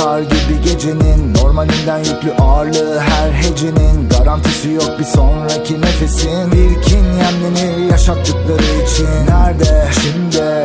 Kar 0.00 0.20
gibi 0.20 0.60
gecenin 0.64 1.34
Normalinden 1.34 1.98
yüklü 1.98 2.32
ağırlığı 2.38 3.00
her 3.00 3.30
hecenin. 3.32 4.08
Garantisi 4.08 4.70
yok 4.70 4.96
bir 4.98 5.04
sonraki 5.04 5.80
nefesin. 5.80 6.52
Bir 6.52 6.82
kin 6.82 7.04
yemlenir 7.04 7.90
yaşattıkları 7.90 8.82
için. 8.84 9.06
Nerede? 9.28 9.88
Şimdi. 10.02 10.64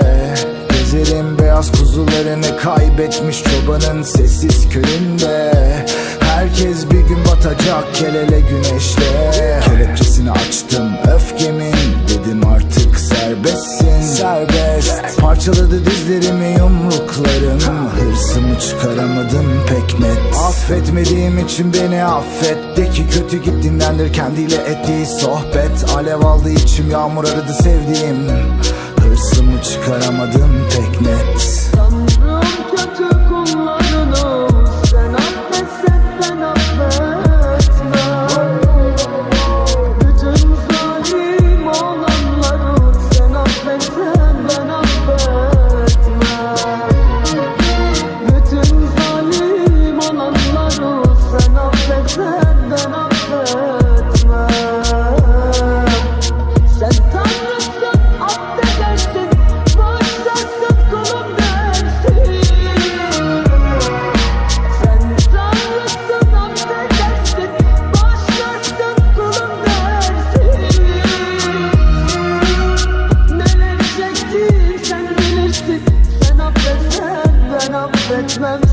Gezerim 0.70 1.40
beyaz 1.40 1.72
kuzularını 1.72 2.58
kaybetmiş 2.58 3.44
çobanın 3.44 4.04
sessiz 4.04 4.70
köyünde. 4.70 5.52
Herkes 6.20 6.92
bir 6.92 7.00
gün 7.00 7.20
batacak 7.26 8.02
el 8.02 8.16
ele 8.16 8.40
güneşle. 8.40 9.62
Kelepçesini 9.66 10.32
açtım 10.32 10.92
öfkemin 11.16 11.76
Dedim 12.10 12.48
artık 12.48 12.85
serbestsin. 13.26 14.02
Serbest. 14.02 15.20
Parçaladı 15.22 15.86
dizlerimi 15.86 16.56
yumruklarım. 16.58 17.90
Hırsımı 17.90 18.60
çıkaramadım 18.60 19.46
pek 19.68 20.00
net. 20.00 20.36
Affetmediğim 20.48 21.40
için 21.40 21.74
beni 21.74 22.04
affet. 22.04 22.78
De 22.78 22.90
ki 22.90 23.06
kötü 23.10 23.44
gittiğindendir 23.44 24.14
kendiyle 24.14 24.56
ettiği 24.56 25.06
sohbet. 25.06 25.96
Alev 25.96 26.22
aldı 26.22 26.50
içim 26.50 26.92
yağmur 26.92 27.24
aradı 27.24 27.54
sevdiğim. 27.54 28.28
Hırsımı 29.00 29.62
çıkaramadım 29.62 30.52
pek 30.70 31.02
net 31.02 31.75
affetmem 78.36 78.65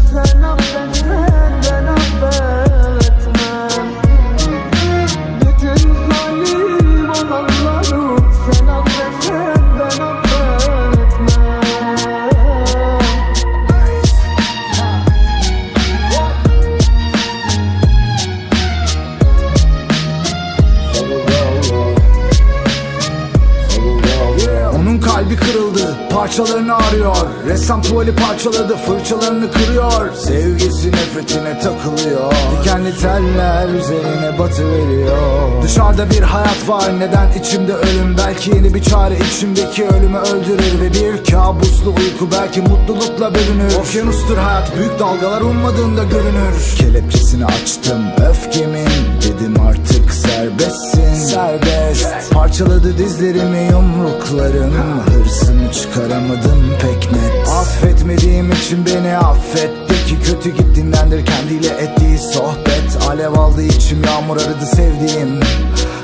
kalbi 25.12 25.36
kırıldı, 25.36 25.96
parçalarını 26.10 26.76
arıyor. 26.76 27.16
Ressam 27.46 27.82
tuvali 27.82 28.14
parçaladı, 28.14 28.76
fırçalarını 28.76 29.50
kırıyor. 29.52 30.14
Sevgisi 30.14 30.92
nefretine 30.92 31.60
takılıyor. 31.60 32.32
Dikenli 32.60 32.98
teller 32.98 33.68
üzerine 33.68 34.38
batı 34.38 34.72
veriyor 34.72 35.62
Dışarıda 35.62 36.10
bir 36.10 36.20
hayat 36.20 36.68
var, 36.68 37.00
neden 37.00 37.32
içimde 37.40 37.74
ölüm? 37.74 38.16
Belki 38.18 38.50
yeni 38.50 38.74
bir 38.74 38.82
çare 38.82 39.14
içimdeki 39.18 39.84
ölümü 39.84 40.18
öldürür 40.18 40.80
Ve 40.80 40.90
bir 40.90 41.24
kabuslu 41.24 41.88
uyku 41.90 42.28
belki 42.32 42.60
mutlulukla 42.60 43.34
bölünür. 43.34 43.74
Okyanustur 43.80 44.36
hayat, 44.36 44.76
büyük 44.76 44.98
dalgalar 44.98 45.40
ummadığında 45.40 46.04
görünür. 46.04 46.76
Kelepçesini 46.78 47.44
açtım, 47.46 48.02
öfkemin 48.30 48.88
Dedim 49.22 49.60
artık 49.60 50.01
serbestsin. 50.22 51.14
Serbest. 51.14 52.32
Parçaladı 52.32 52.98
dizlerimi 52.98 53.68
yumruklarım. 53.70 55.00
Hırsımı 55.00 55.72
çıkaramadım 55.72 56.62
pek 56.80 57.12
net. 57.12 57.48
Affetmediğim 57.48 58.52
için 58.52 58.86
beni 58.86 59.16
affetti 59.16 60.06
ki 60.06 60.16
kötü 60.24 60.50
gittiğindendir 60.50 61.26
kendiyle 61.26 61.68
ettiği 61.68 62.18
sohbet. 62.18 63.08
Alev 63.08 63.32
aldı 63.32 63.62
içim 63.62 64.04
yağmur 64.04 64.36
aradı 64.36 64.66
sevdiğim. 64.66 65.40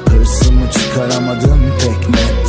Hırsımı 0.09 0.71
çıkaramadım 0.71 1.61
pek 1.79 2.09
net 2.09 2.48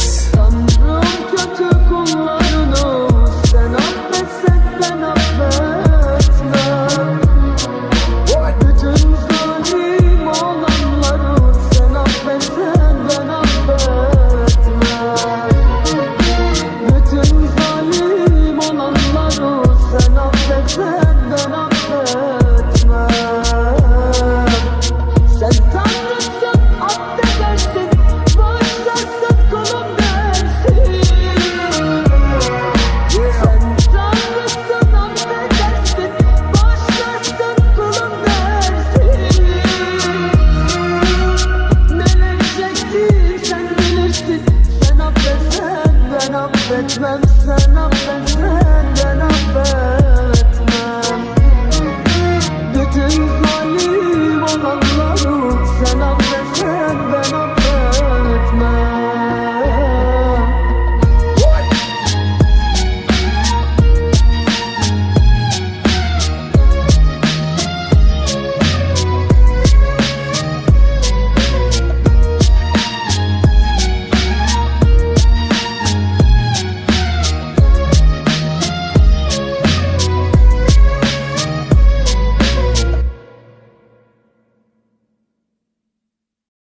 bilirsin 44.28 44.42
Sen 44.82 45.00
affetsen 45.00 45.96
ben 46.12 46.34
affetmem 46.34 47.22
Sen 47.46 47.76
ben 47.76 47.76
affetmem 47.76 48.59